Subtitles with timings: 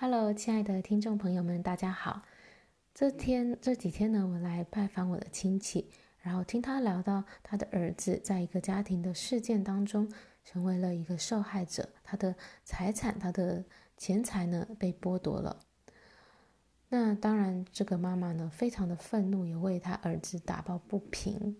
[0.00, 2.22] Hello，亲爱的听众朋友们，大家好。
[2.94, 5.90] 这天这几天呢，我来拜访我的亲戚，
[6.20, 10.08] 然后听他聊到他的儿子在一个家庭的事件当中
[10.44, 13.64] 成为了一个受害者，他的财产、他的
[13.96, 15.64] 钱财呢被剥夺了。
[16.90, 21.58] 那当然，这个妈妈呢非常的愤怒，也为他儿子打抱不平。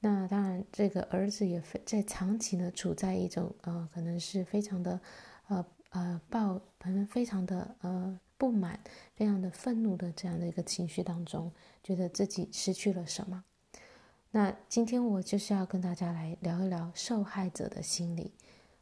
[0.00, 5.00] 那当然，这个儿子也非在长期呢处在一种呃，可能是非常的
[5.46, 5.64] 呃。
[5.90, 8.78] 呃，抱，反正非常的呃不满，
[9.16, 11.50] 非常的愤怒的这样的一个情绪当中，
[11.82, 13.42] 觉得自己失去了什么。
[14.30, 18.34] 那今天我就是要跟大家来聊一聊受害者的心理。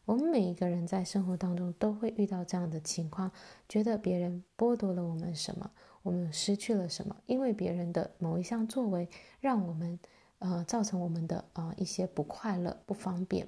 [0.05, 3.31] 我们每一个人在生活当中都会遇到这样的情况，
[3.69, 5.71] 觉得别人剥夺了我们什么，
[6.03, 9.97] 我们失去了什么，因为别人的某一项作为，让我们
[10.41, 13.47] 呃造成我们的呃一些不快乐、不方便。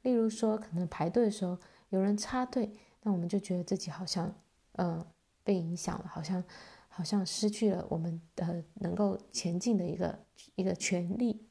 [0.00, 1.58] 例如说，可能排队的时候
[1.90, 2.72] 有人插队。
[3.04, 4.34] 那我们就觉得自己好像，
[4.72, 5.06] 呃，
[5.44, 6.42] 被影响了，好像，
[6.88, 10.18] 好像失去了我们的能够前进的一个
[10.56, 11.46] 一个权利。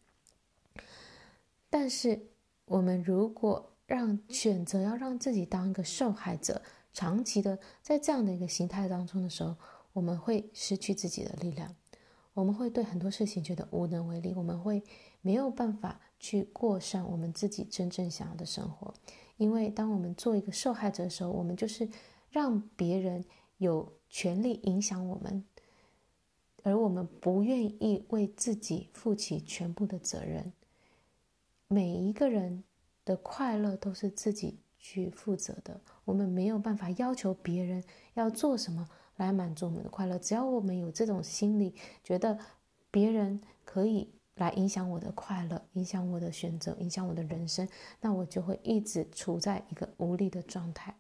[1.70, 2.20] 但是，
[2.66, 9.56] 我们如果让选择要让自己当一个受害者，长期的在这样的一个形态当中的时候，
[9.94, 11.76] 我们会失去自己的力量，
[12.34, 14.84] 我们会对很多事情觉得无能为力，我们会
[15.22, 18.92] 没有办法去过上我们自己真正想要的生活。
[19.38, 21.90] 因为当我们做一个受害者的时候，我们就是
[22.30, 23.26] 让别人
[23.58, 25.44] 有权利影响我们，
[26.62, 30.54] 而我们不愿意为自己负起全部的责任。
[31.68, 32.64] 每一个人
[33.04, 40.20] 的快乐都是自己去负责的，我们没有办法要求别人要做什么来满足我们的快乐。
[40.20, 42.38] 只要我们有这种心理，觉得
[42.92, 44.10] 别人可以。
[44.36, 47.68] 来影响我的快乐，影响我的选择，影响我的人生，
[48.02, 50.96] 那我就会一直处在一个无力的状态。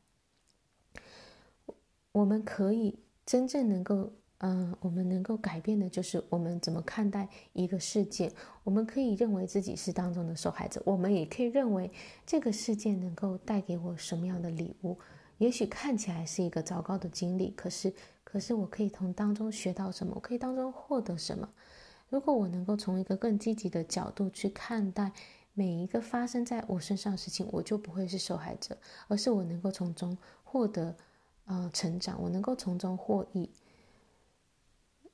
[2.12, 8.32] 我们可以真正能够，嗯、我们能够改变的就是我们怎么看待一个事件。
[8.64, 11.92] 我们可以认为自己是当中的受害者，我们也可以认为
[12.26, 15.00] 这个事件能够带给我什么样的礼物。
[15.40, 17.92] 也许看起来是一个糟糕的经历，可是，
[18.24, 20.14] 可是我可以从当中学到什么？
[20.16, 21.50] 我可以当中获得什么？
[22.14, 25.12] 如果我能够从一个更积极的角度去看待
[25.54, 30.96] 每一个发生在我身上的事情，我就不会是受害者，而是我能够从中获得
[31.46, 33.50] 呃成长，我能够从中获益。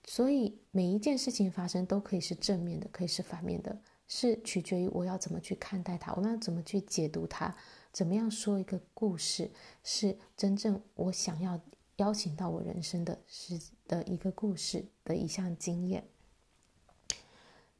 [0.03, 7.55] 所以每一件事情发生都可以是正面的，可以是反面的，是取决于我要怎么去看待它，我们要怎么去解读它，
[7.93, 9.49] 怎么样说一个故事
[9.85, 11.57] 是真正我想要
[11.95, 13.57] 邀请到我人生的是
[13.87, 16.03] 的一个故事的一项经验。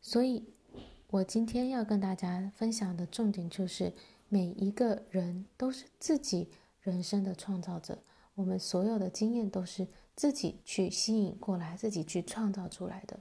[0.02, 0.44] 所以，
[1.10, 3.94] 我今天要跟大家分享的重点就是，
[4.28, 6.50] 每一个人都是自己
[6.82, 8.00] 人生的创造者。
[8.36, 13.20] 我们所有的经验都是自己去吸引过来，自己去创造出来的。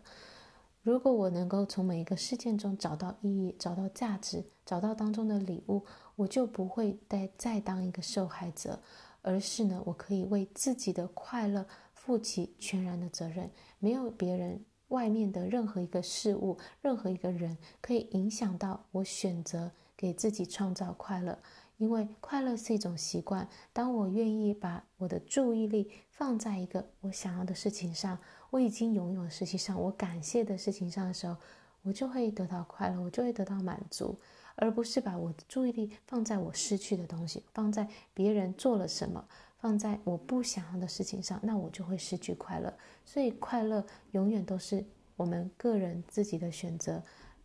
[0.83, 5.85] 如果我能够从每一个事件中找到意义、找到价值、找到当中的礼物，
[6.15, 8.81] 我就不会再再当一个受害者，
[9.21, 13.51] 而是呢，我可以为自己的快乐负起全然的责任，
[13.81, 14.65] 没有别人。
[14.89, 21.39] 外面的任何一个事物，任何一个人，可以影响到我选择给自己创造快乐，
[21.77, 23.49] 因为快乐是一种习惯。
[23.73, 28.19] 当我愿意把我的注意力放在一个我想要的事情上，
[28.51, 31.37] 我已经拥有的事情上，我感谢的事情上的时候，
[31.83, 34.19] 我就会得到快乐，我就会得到满足，
[34.57, 39.29] 而不是把我的注意力放在我失去的东西，放在别人做了什么。
[39.61, 42.73] 放在我不想要的事情上，那我就会失去快乐。
[43.05, 44.85] 所以，快乐永远都是
[45.17, 47.03] 我们个人自己的选择，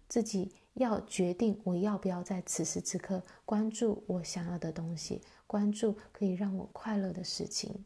[0.07, 7.83] 自己要决定我要不要在此时此刻关注我想要的东西，关注可以让我快乐的事情。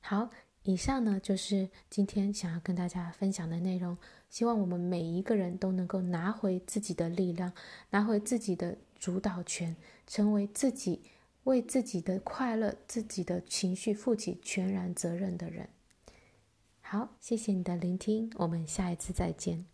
[0.00, 0.30] 好，
[0.62, 3.98] 以上呢就是今天想要跟大家分享的内容。
[4.30, 7.52] 希望我们每一个人都能够拿回自己的力量，
[7.90, 9.74] 拿回自己的主导权，
[10.06, 11.02] 成为自己。
[11.44, 15.68] 为自己的快乐、自己的情绪负起全然责任的人。
[16.80, 19.64] 好，谢谢你的聆听，我们下一次再见。